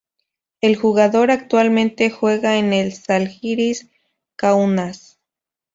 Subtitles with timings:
[0.61, 3.87] El jugador actualmente juega en el Žalgiris
[4.35, 5.19] Kaunas.